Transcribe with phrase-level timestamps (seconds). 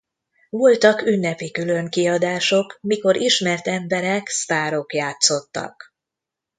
[0.49, 5.93] Voltak ünnepi különkiadások mikor ismert emberek sztárok játszottak.